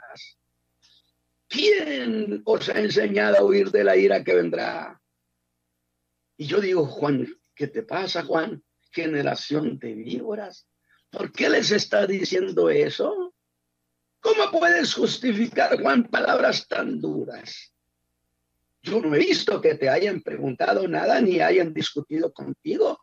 [1.49, 5.01] ¿Quién os ha enseñado a huir de la ira que vendrá?
[6.37, 8.65] Y yo digo, Juan, ¿qué te pasa, Juan?
[8.91, 10.67] Generación de víboras.
[11.11, 13.33] ¿Por qué les está diciendo eso?
[14.19, 17.74] ¿Cómo puedes justificar, Juan, palabras tan duras?
[18.85, 23.01] Yo no he visto que te hayan preguntado nada ni hayan discutido contigo.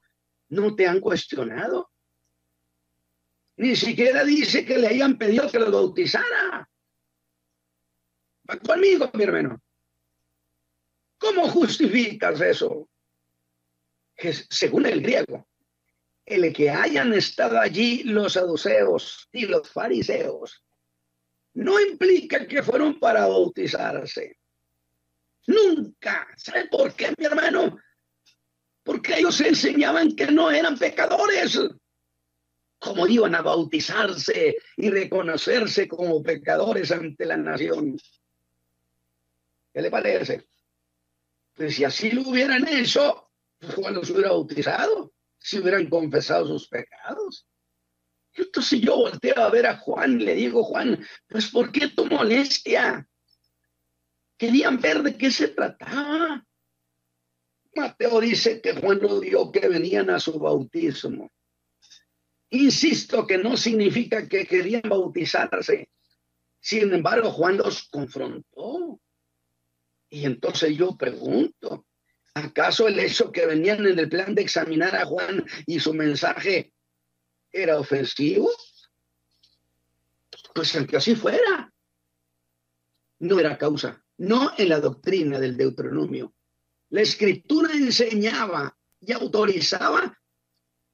[0.50, 1.90] No te han cuestionado.
[3.58, 6.70] Ni siquiera dice que le hayan pedido que lo bautizara
[8.60, 9.62] conmigo, mi hermano.
[11.18, 12.90] ¿Cómo justificas eso?
[14.50, 15.48] Según el griego,
[16.26, 20.64] el que hayan estado allí los saduceos y los fariseos
[21.54, 24.41] no implica que fueron para bautizarse.
[25.52, 26.28] Nunca.
[26.38, 27.78] ¿Sabe por qué, mi hermano?
[28.84, 31.60] Porque ellos enseñaban que no eran pecadores.
[32.80, 37.98] Como iban a bautizarse y reconocerse como pecadores ante la nación.
[39.74, 40.48] ¿Qué le parece?
[41.54, 43.74] Pues si así lo hubieran hecho, pues
[44.08, 47.48] se hubiera bautizado, si hubieran confesado sus pecados.
[48.34, 53.08] Entonces yo volteo a ver a Juan le digo, Juan, pues ¿por qué tu molestia?
[54.42, 56.44] Querían ver de qué se trataba.
[57.76, 61.30] Mateo dice que Juan lo dio que venían a su bautismo.
[62.50, 65.92] Insisto que no significa que querían bautizarse.
[66.60, 69.00] Sin embargo, Juan los confrontó.
[70.10, 71.86] Y entonces yo pregunto,
[72.34, 76.74] ¿acaso el hecho que venían en el plan de examinar a Juan y su mensaje
[77.52, 78.50] era ofensivo?
[80.56, 81.72] Pues aunque así fuera,
[83.20, 86.34] no era causa, no en la doctrina del Deuteronomio.
[86.90, 90.16] La escritura enseñaba y autorizaba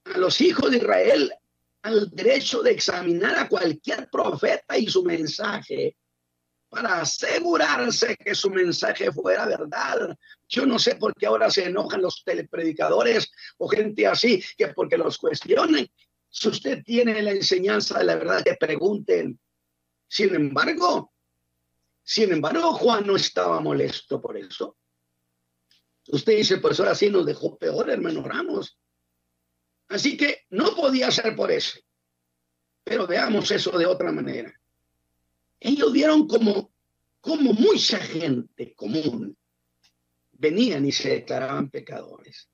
[0.05, 1.33] a los hijos de Israel
[1.81, 5.97] al derecho de examinar a cualquier profeta y su mensaje
[6.69, 10.17] para asegurarse que su mensaje fuera verdad.
[10.47, 14.97] Yo no sé por qué ahora se enojan los telepredicadores o gente así, que porque
[14.97, 15.89] los cuestionen.
[16.29, 19.37] Si usted tiene la enseñanza de la verdad, que pregunten.
[20.07, 21.11] Sin embargo,
[22.07, 24.77] sin embargo, Juan no estaba molesto por eso.
[26.07, 28.79] Usted dice, pues ahora sí nos dejó peor, hermano Ramos.
[29.89, 31.79] Así que no podía ser por eso.
[32.83, 34.57] Pero veamos eso de otra manera
[35.59, 36.71] ellos vieron como,
[37.19, 39.37] como mucha gente común
[40.31, 42.49] venían y se declaraban pecadores.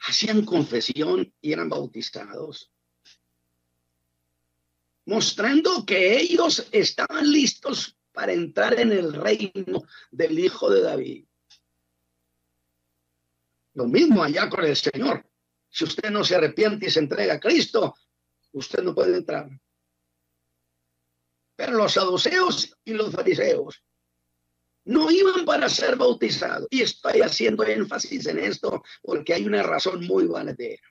[0.00, 2.70] Hacían confesión y eran bautizados.
[5.06, 11.26] Mostrando que ellos estaban listos para entrar en el reino del Hijo de David.
[13.74, 15.24] Lo mismo allá con el Señor.
[15.68, 17.94] Si usted no se arrepiente y se entrega a Cristo,
[18.52, 19.48] usted no puede entrar.
[21.56, 23.84] Pero los saduceos y los fariseos
[24.84, 26.66] no iban para ser bautizados.
[26.70, 30.82] Y estoy haciendo énfasis en esto porque hay una razón muy valedera.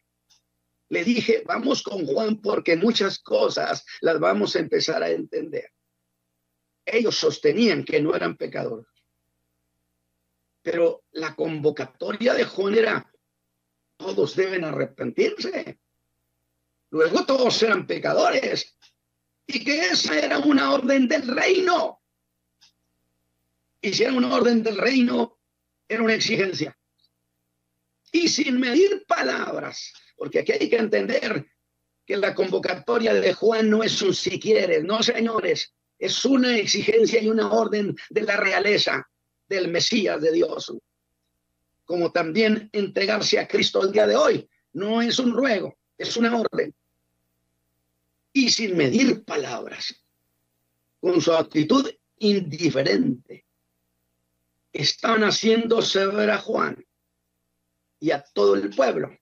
[0.90, 5.72] Le dije, vamos con Juan porque muchas cosas las vamos a empezar a entender.
[6.92, 8.88] Ellos sostenían que no eran pecadores.
[10.62, 13.12] Pero la convocatoria de Juan era,
[13.98, 15.80] todos deben arrepentirse.
[16.92, 18.76] Luego todos eran pecadores
[19.46, 22.02] y que esa era una orden del reino.
[23.82, 25.40] Y si era una orden del reino,
[25.88, 26.78] era una exigencia.
[28.12, 31.46] Y sin medir palabras, porque aquí hay que entender
[32.06, 37.22] que la convocatoria de Juan no es un si quieres, no señores, es una exigencia
[37.22, 39.08] y una orden de la realeza,
[39.48, 40.74] del Mesías de Dios.
[41.86, 46.36] Como también entregarse a Cristo el día de hoy, no es un ruego, es una
[46.36, 46.74] orden
[48.34, 49.94] y sin medir palabras,
[51.00, 51.90] con su actitud
[52.20, 53.46] indiferente,
[54.72, 56.86] están haciéndose ver a Juan
[58.00, 59.18] y a todo el pueblo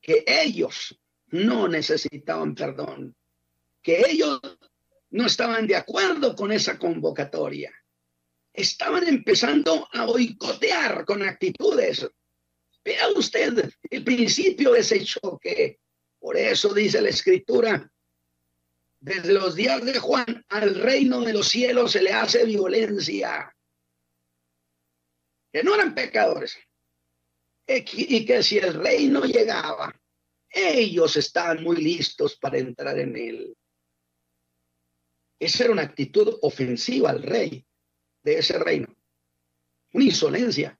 [0.00, 3.14] que ellos no necesitaban perdón,
[3.82, 4.40] que ellos
[5.14, 7.72] no estaban de acuerdo con esa convocatoria.
[8.52, 12.04] Estaban empezando a boicotear con actitudes.
[12.84, 15.78] Vea usted el principio de ese choque.
[16.18, 17.88] Por eso dice la escritura,
[18.98, 23.54] desde los días de Juan al reino de los cielos se le hace violencia.
[25.52, 26.58] Que no eran pecadores.
[27.68, 29.94] Y que si el reino llegaba,
[30.50, 33.56] ellos estaban muy listos para entrar en él.
[35.38, 37.66] Esa era una actitud ofensiva al rey
[38.22, 38.94] de ese reino.
[39.92, 40.78] Una insolencia.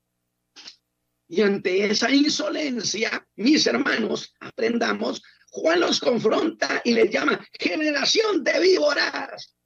[1.29, 8.59] Y ante esa insolencia, mis hermanos, aprendamos, Juan los confronta y les llama generación de
[8.61, 9.57] víboras,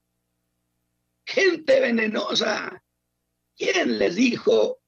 [1.24, 2.82] gente venenosa.
[3.57, 4.80] ¿Quién les dijo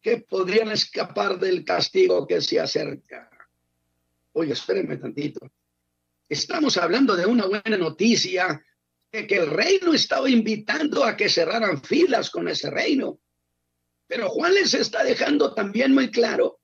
[0.00, 3.30] que podrían escapar del castigo que se acerca?
[4.32, 5.50] Oye, espérenme tantito.
[6.28, 8.62] Estamos hablando de una buena noticia,
[9.12, 13.20] que el reino estaba invitando a que cerraran filas con ese reino.
[14.06, 16.60] Pero Juan les está dejando también muy claro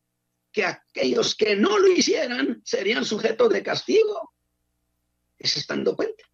[0.50, 4.32] que aquellos que no lo hicieran serían sujetos de castigo.
[5.38, 6.24] ¿Se están dando cuenta?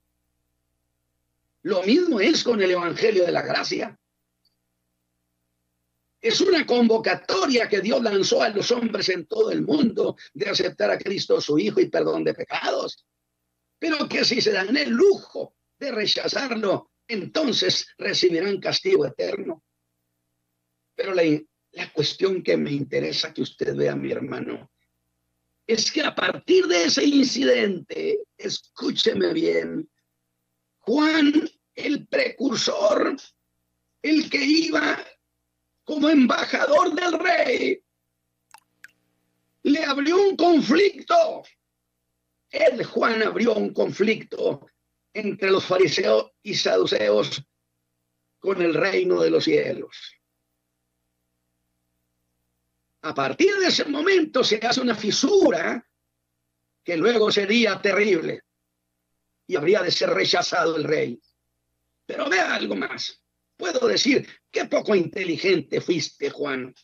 [1.62, 3.98] Lo mismo es con el Evangelio de la Gracia.
[6.20, 10.90] Es una convocatoria que Dios lanzó a los hombres en todo el mundo de aceptar
[10.90, 13.04] a Cristo su Hijo y perdón de pecados.
[13.78, 15.54] Pero que si se dan el lujo
[15.84, 19.62] de rechazarlo, entonces recibirán castigo eterno.
[20.94, 21.22] Pero la,
[21.72, 24.70] la cuestión que me interesa que usted vea, mi hermano,
[25.66, 29.88] es que a partir de ese incidente, escúcheme bien,
[30.78, 33.16] Juan, el precursor,
[34.02, 35.04] el que iba
[35.84, 37.82] como embajador del rey,
[39.62, 41.42] le abrió un conflicto.
[42.50, 44.66] Él, Juan, abrió un conflicto
[45.14, 47.42] entre los fariseos y saduceos
[48.38, 49.96] con el reino de los cielos.
[53.02, 55.88] A partir de ese momento se hace una fisura
[56.82, 58.42] que luego sería terrible
[59.46, 61.18] y habría de ser rechazado el rey.
[62.06, 63.24] Pero vea algo más
[63.56, 66.74] puedo decir, qué poco inteligente fuiste, Juan.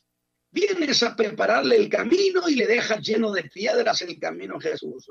[0.50, 5.08] Vienes a prepararle el camino y le dejas lleno de piedras el camino Jesús.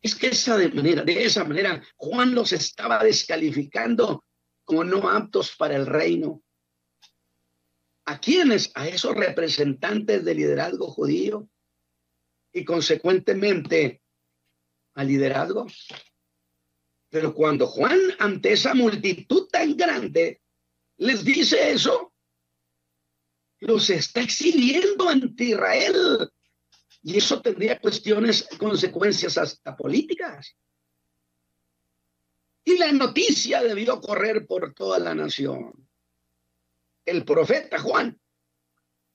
[0.00, 4.24] Es que esa de, manera, de esa manera Juan los estaba descalificando
[4.64, 6.42] como no aptos para el reino.
[8.06, 8.70] ¿A quiénes?
[8.74, 11.48] A esos representantes del liderazgo judío
[12.52, 14.02] y consecuentemente
[14.94, 15.66] al liderazgo
[17.10, 20.42] pero cuando Juan, ante esa multitud tan grande,
[20.98, 22.12] les dice eso,
[23.60, 26.30] los está exhibiendo ante Israel.
[27.08, 30.54] Y eso tendría cuestiones, consecuencias hasta políticas.
[32.64, 35.88] Y la noticia debió correr por toda la nación.
[37.06, 38.20] El profeta Juan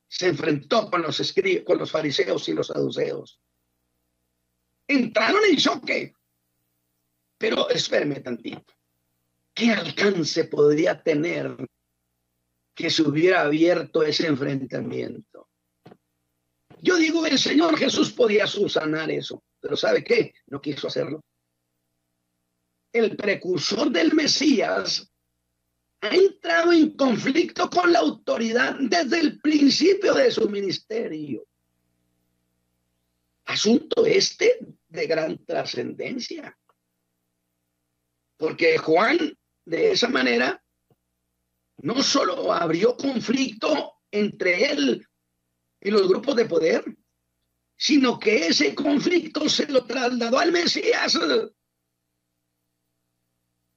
[0.07, 3.39] se enfrentó con los, con los fariseos y los saduceos.
[4.87, 6.15] Entraron en choque
[7.43, 8.73] pero espérame tantito.
[9.53, 11.57] ¿Qué alcance podría tener
[12.73, 15.32] que se hubiera abierto ese enfrentamiento?
[16.83, 20.33] Yo digo, el Señor Jesús podía subsanar eso, pero ¿sabe qué?
[20.47, 21.23] No quiso hacerlo.
[22.91, 25.09] El precursor del Mesías
[26.01, 31.47] ha entrado en conflicto con la autoridad desde el principio de su ministerio.
[33.45, 34.59] Asunto este
[34.89, 36.57] de gran trascendencia.
[38.35, 39.17] Porque Juan,
[39.63, 40.61] de esa manera,
[41.77, 45.07] no solo abrió conflicto entre él
[45.83, 46.83] y los grupos de poder,
[47.75, 51.19] sino que ese conflicto se lo trasladó al Mesías.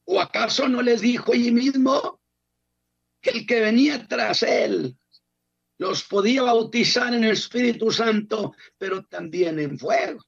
[0.05, 2.23] ¿O acaso no les dijo allí mismo
[3.21, 4.97] que el que venía tras él
[5.79, 10.23] los podía bautizar en el Espíritu Santo, pero también en fuego?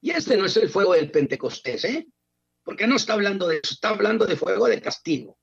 [0.00, 2.06] Y este no es el fuego del Pentecostés, ¿eh?
[2.62, 5.36] porque no está hablando de eso, está hablando de fuego de castigo.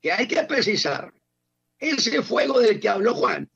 [0.00, 1.12] Que hay que precisar,
[1.80, 3.50] ese fuego del que habló Juan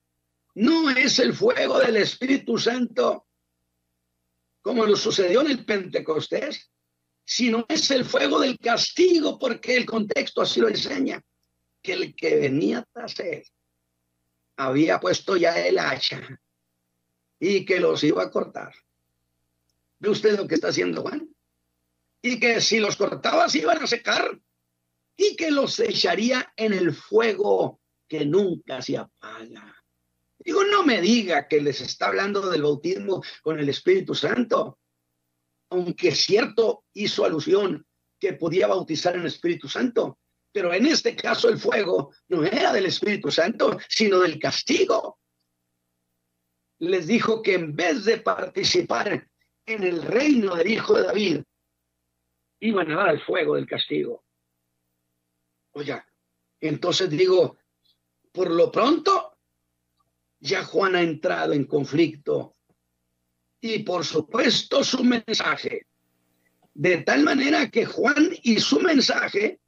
[0.54, 3.26] no es el fuego del Espíritu Santo
[4.62, 6.70] como lo sucedió en el Pentecostés,
[7.22, 11.22] sino es el fuego del castigo, porque el contexto así lo enseña,
[11.82, 13.44] que el que venía tras él
[14.56, 16.40] había puesto ya el hacha
[17.38, 18.72] y que los iba a cortar.
[19.98, 21.34] ¿Ve usted lo que está haciendo Juan?
[22.24, 24.40] y que si los cortaba se iban a secar
[25.14, 27.82] y que los echaría en el fuego
[28.14, 29.76] que nunca se apaga.
[30.38, 34.78] Digo, no me diga que les está hablando del bautismo con el Espíritu Santo,
[35.70, 37.84] aunque cierto hizo alusión
[38.20, 40.20] que podía bautizar en el Espíritu Santo,
[40.52, 45.18] pero en este caso el fuego no era del Espíritu Santo, sino del castigo.
[46.78, 49.28] Les dijo que en vez de participar
[49.66, 51.42] en el reino del Hijo de David,
[52.60, 54.24] iban a dar el fuego del castigo.
[55.72, 56.06] Oiga,
[56.60, 57.58] entonces digo,
[58.34, 59.38] por lo pronto,
[60.40, 62.52] ya Juan ha entrado en conflicto
[63.60, 65.86] y por supuesto su mensaje,
[66.74, 69.60] de tal manera que Juan y su mensaje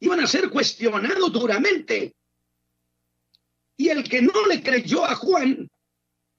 [0.00, 2.16] iban a ser cuestionados duramente.
[3.76, 5.70] Y el que no le creyó a Juan,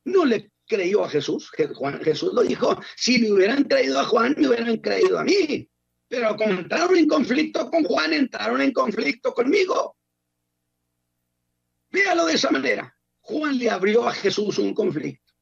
[0.05, 1.51] no le creyó a Jesús.
[1.75, 5.69] Juan, Jesús lo dijo, si me hubieran creído a Juan, me hubieran creído a mí.
[6.07, 9.95] Pero como entraron en conflicto con Juan, entraron en conflicto conmigo.
[11.93, 12.93] Véalo de esa manera.
[13.21, 15.33] Juan le abrió a Jesús un conflicto.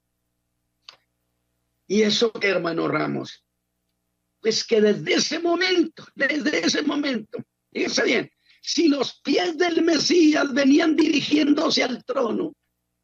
[1.88, 3.44] Y eso, hermano Ramos,
[4.40, 8.32] pues que desde ese momento, desde ese momento, Fíjense bien,
[8.62, 12.54] si los pies del Mesías venían dirigiéndose al trono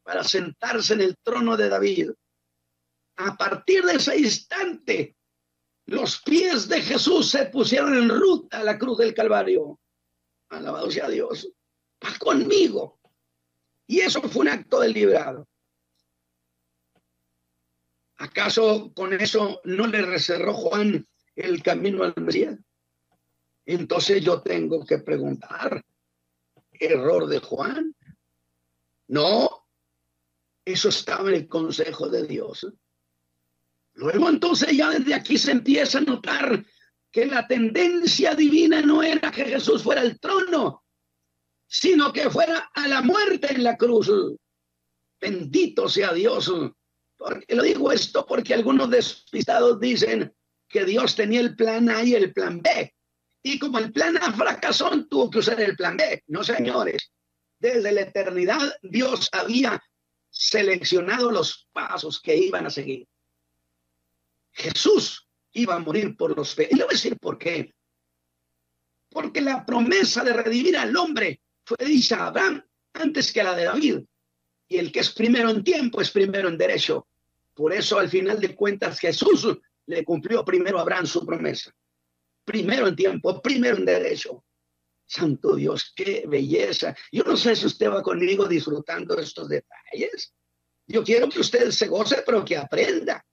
[0.03, 2.11] para sentarse en el trono de David,
[3.17, 5.15] a partir de ese instante,
[5.85, 9.79] los pies de Jesús se pusieron en ruta a la cruz del Calvario.
[10.49, 11.49] Alabado sea Dios.
[12.03, 12.96] Va conmigo.
[13.87, 15.47] Y eso fue un acto deliberado.
[18.17, 22.57] ¿Acaso con eso no le reserró Juan el camino al Mesías?
[23.65, 25.83] Entonces yo tengo que preguntar,
[26.71, 27.95] ¿error de Juan?
[29.07, 29.67] No,
[30.65, 32.67] eso estaba en el consejo de Dios.
[33.93, 36.65] Luego entonces ya desde aquí se empieza a notar
[37.11, 40.83] que la tendencia divina no era que Jesús fuera al trono,
[41.67, 44.09] sino que fuera a la muerte en la cruz.
[45.19, 46.51] Bendito sea Dios.
[47.17, 50.33] Porque lo digo esto porque algunos despistados dicen
[50.67, 52.93] que Dios tenía el plan A y el plan B.
[53.43, 56.23] Y como el plan A fracasó, tuvo que usar el plan B.
[56.27, 57.11] No, señores.
[57.59, 59.81] Desde la eternidad Dios había
[60.29, 63.07] seleccionado los pasos que iban a seguir.
[64.51, 66.67] Jesús iba a morir por los fe.
[66.69, 67.73] Y le voy a decir por qué.
[69.09, 72.63] Porque la promesa de redimir al hombre fue dicha a Abraham
[72.93, 73.99] antes que la de David.
[74.69, 77.07] Y el que es primero en tiempo es primero en derecho.
[77.53, 79.47] Por eso, al final de cuentas, Jesús
[79.85, 81.73] le cumplió primero a Abraham su promesa
[82.47, 84.43] primero en tiempo, primero en derecho.
[85.05, 86.95] Santo Dios, qué belleza.
[87.11, 90.33] Yo no sé si usted va conmigo disfrutando estos detalles.
[90.87, 93.25] Yo quiero que usted se goce, pero que aprenda.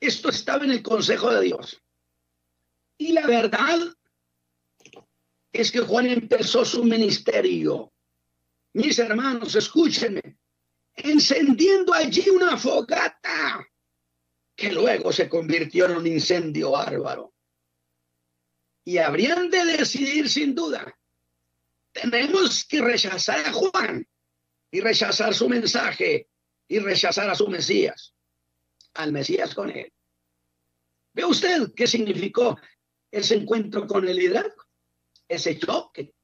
[0.00, 1.80] Esto estaba en el consejo de Dios.
[2.98, 3.78] Y la verdad
[5.52, 7.92] es que Juan empezó su ministerio.
[8.74, 10.38] Mis hermanos, escúchenme,
[10.94, 13.66] encendiendo allí una fogata
[14.54, 17.34] que luego se convirtió en un incendio bárbaro.
[18.84, 20.98] Y habrían de decidir sin duda,
[21.92, 24.06] tenemos que rechazar a Juan
[24.70, 26.28] y rechazar su mensaje
[26.68, 28.14] y rechazar a su Mesías,
[28.94, 29.92] al Mesías con él.
[31.14, 32.58] ¿Ve usted qué significó
[33.10, 34.67] ese encuentro con el liderazgo?
[35.28, 36.14] Ese choque.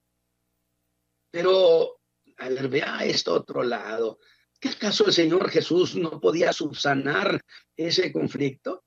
[1.30, 2.00] Pero,
[2.38, 4.18] a ver, vea esto otro lado.
[4.58, 7.44] ¿Qué acaso el Señor Jesús no podía subsanar
[7.76, 8.84] ese conflicto?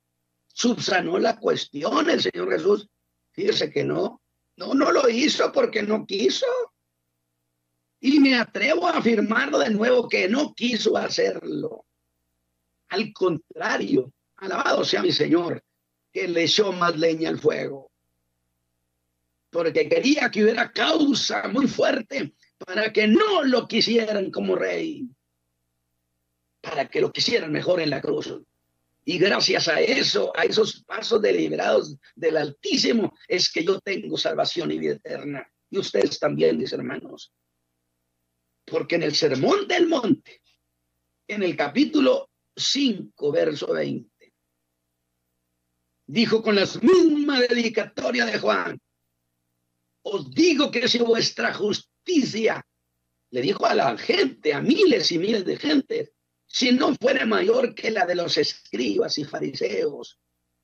[0.48, 2.90] Subsanó la cuestión el Señor Jesús.
[3.32, 4.22] Fíjese que no.
[4.56, 6.48] No, no lo hizo porque no quiso.
[8.00, 11.86] Y me atrevo a afirmarlo de nuevo que no quiso hacerlo.
[12.90, 15.64] Al contrario, alabado sea mi Señor,
[16.12, 17.92] que le echó más leña al fuego.
[19.50, 25.10] Porque quería que hubiera causa muy fuerte para que no lo quisieran como rey
[26.68, 28.34] para que lo quisieran mejor en la cruz.
[29.06, 34.72] Y gracias a eso, a esos pasos deliberados del Altísimo, es que yo tengo salvación
[34.72, 35.50] y vida eterna.
[35.70, 37.34] Y ustedes también, mis hermanos.
[38.66, 40.42] Porque en el Sermón del Monte,
[41.26, 44.34] en el capítulo 5, verso 20,
[46.08, 48.78] dijo con la misma dedicatoria de Juan,
[50.10, 52.66] os digo que si vuestra justicia,
[53.32, 56.14] le dijo a la gente, a miles y miles de gente,
[56.48, 60.18] si no fuera mayor que la de los escribas y fariseos,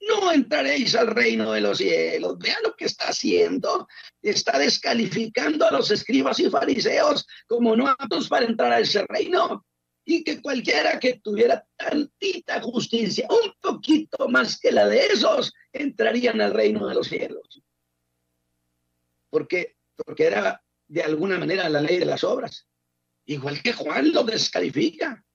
[0.08, 2.38] no entraréis al reino de los cielos.
[2.38, 3.88] Vean lo que está haciendo.
[4.22, 9.66] Está descalificando a los escribas y fariseos como no aptos para entrar a ese reino.
[10.06, 16.42] Y que cualquiera que tuviera tantita justicia, un poquito más que la de esos, entrarían
[16.42, 17.62] al reino de los cielos.
[19.34, 22.68] Porque, porque era de alguna manera la ley de las obras.
[23.26, 25.26] igual que Juan lo descalifica.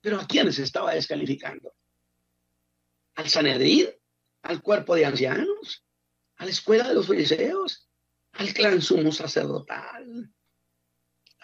[0.00, 1.74] Pero ¿a quiénes estaba descalificando?
[3.16, 3.88] ¿Al Sanedrín?
[4.42, 5.84] ¿Al cuerpo de ancianos?
[6.36, 7.90] ¿A la escuela de los fariseos?
[8.34, 10.32] ¿Al clan sumo sacerdotal?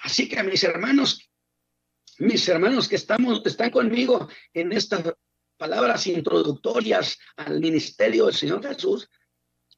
[0.05, 1.29] Así que mis hermanos,
[2.19, 5.03] mis hermanos que estamos, están conmigo en estas
[5.57, 9.11] palabras introductorias al ministerio del Señor Jesús,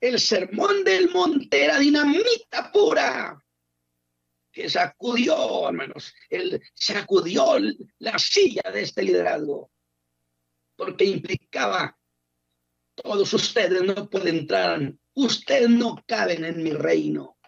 [0.09, 3.43] el sermón del monte era dinamita pura
[4.53, 7.57] que sacudió, hermanos, él sacudió
[7.99, 9.73] la silla de este liderazgo,
[10.77, 11.99] porque implicaba,
[12.95, 17.39] todos ustedes no pueden entrar, ustedes no caben en mi reino.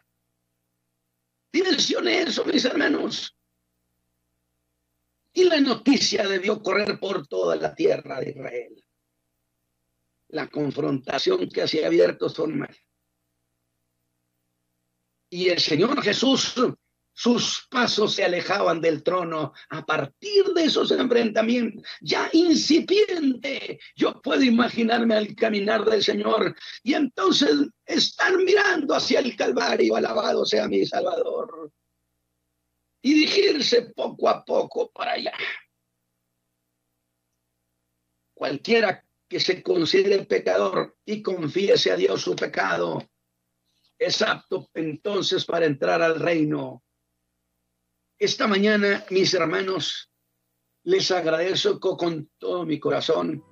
[1.52, 3.36] Dimensione eso, mis hermanos.
[5.34, 8.85] Y la noticia debió correr por toda la tierra de Israel.
[10.28, 12.66] La confrontación que hacía abierto son
[15.30, 16.54] Y el Señor Jesús
[17.18, 19.54] sus pasos se alejaban del trono.
[19.70, 26.92] A partir de esos enfrentamientos, ya incipiente, yo puedo imaginarme al caminar del Señor y
[26.92, 31.72] entonces están mirando hacia el Calvario, alabado sea mi Salvador,
[33.00, 35.32] y dirigirse poco a poco para allá.
[38.34, 43.02] Cualquiera que se considere pecador y confiese a Dios su pecado,
[43.98, 46.82] es apto entonces para entrar al reino
[48.18, 50.10] esta mañana, mis hermanos,
[50.84, 53.44] les agradezco con todo mi corazón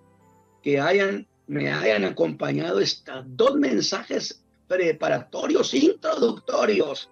[0.62, 7.10] que hayan, me hayan acompañado estos dos mensajes preparatorios, introductorios,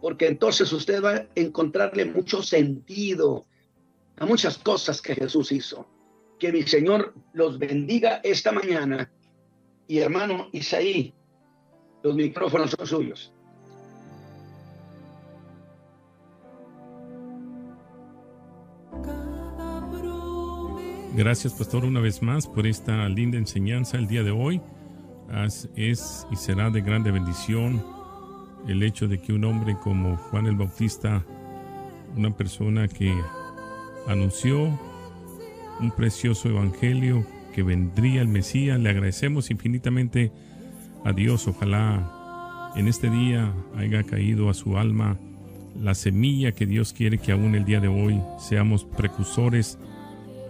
[0.00, 3.46] porque entonces usted va a encontrarle mucho sentido
[4.16, 5.86] a muchas cosas que Jesús hizo.
[6.38, 9.10] Que mi Señor los bendiga esta mañana.
[9.88, 11.14] Y hermano Isaí,
[12.02, 13.32] los micrófonos son suyos.
[21.16, 24.60] Gracias, pastor, una vez más por esta linda enseñanza el día de hoy.
[25.74, 27.82] Es y será de grande bendición
[28.68, 31.24] el hecho de que un hombre como Juan el Bautista,
[32.16, 33.14] una persona que
[34.06, 34.78] anunció
[35.80, 40.32] un precioso evangelio que vendría el Mesías, le agradecemos infinitamente
[41.04, 41.48] a Dios.
[41.48, 45.16] Ojalá en este día haya caído a su alma
[45.80, 49.78] la semilla que Dios quiere que aún el día de hoy seamos precursores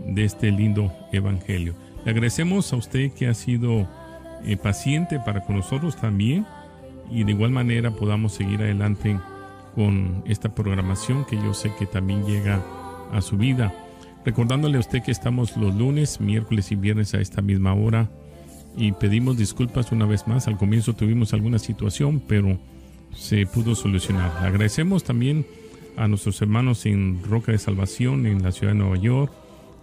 [0.07, 1.75] de este lindo evangelio.
[2.05, 3.89] Le agradecemos a usted que ha sido
[4.45, 6.47] eh, paciente para con nosotros también
[7.11, 9.19] y de igual manera podamos seguir adelante
[9.75, 12.63] con esta programación que yo sé que también llega
[13.13, 13.73] a su vida.
[14.27, 18.11] Recordándole a usted que estamos los lunes, miércoles y viernes a esta misma hora
[18.77, 20.49] y pedimos disculpas una vez más.
[20.49, 22.59] Al comienzo tuvimos alguna situación, pero
[23.15, 24.33] se pudo solucionar.
[24.45, 25.47] agradecemos también
[25.97, 29.33] a nuestros hermanos en Roca de Salvación en la ciudad de Nueva York,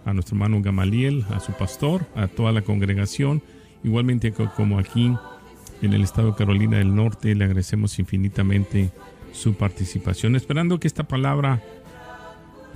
[0.04, 3.42] a nuestro hermano Gamaliel, a su pastor, a toda la congregación,
[3.82, 5.10] igualmente como aquí
[5.80, 8.90] en el estado de Carolina del Norte, le agradecemos infinitamente
[9.32, 11.62] su participación, esperando que esta palabra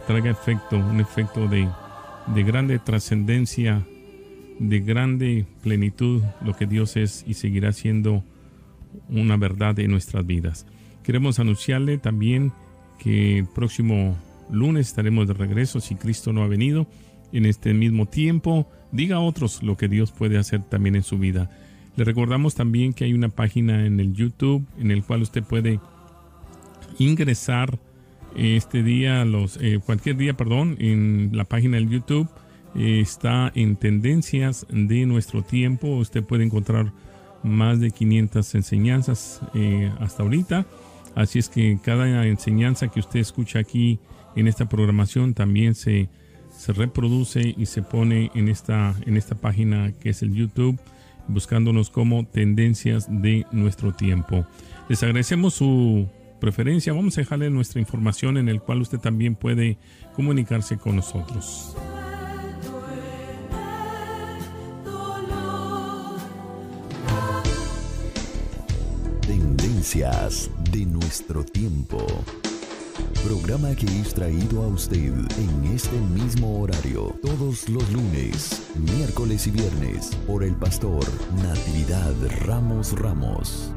[0.08, 1.68] traiga efecto, un efecto de,
[2.34, 3.86] de grande trascendencia,
[4.58, 8.24] de grande plenitud, lo que Dios es y seguirá siendo
[9.10, 10.66] una verdad en nuestras vidas.
[11.02, 12.52] Queremos anunciarle también
[12.98, 14.16] que el próximo
[14.50, 16.86] lunes estaremos de regreso si Cristo no ha venido
[17.30, 18.66] en este mismo tiempo.
[18.90, 21.50] Diga a otros lo que Dios puede hacer también en su vida.
[21.96, 25.80] Le recordamos también que hay una página en el YouTube en el cual usted puede
[26.98, 27.78] ingresar
[28.38, 32.28] este día, los, eh, cualquier día, perdón, en la página del YouTube.
[32.74, 35.88] Eh, está en tendencias de nuestro tiempo.
[35.96, 36.92] Usted puede encontrar
[37.42, 40.66] más de 500 enseñanzas eh, hasta ahorita.
[41.14, 43.98] Así es que cada enseñanza que usted escucha aquí
[44.36, 46.08] en esta programación también se
[46.58, 50.78] se reproduce y se pone en esta, en esta página que es el YouTube,
[51.28, 54.44] buscándonos como tendencias de nuestro tiempo.
[54.88, 56.08] Les agradecemos su
[56.38, 56.92] preferencia.
[56.92, 59.78] Vamos a dejarle nuestra información en el cual usted también puede
[60.14, 61.76] comunicarse con nosotros.
[69.26, 72.06] Tendencias de nuestro tiempo.
[73.24, 79.50] Programa que es traído a usted en este mismo horario todos los lunes, miércoles y
[79.50, 81.04] viernes por el pastor
[81.42, 82.14] Natividad
[82.46, 83.72] Ramos Ramos.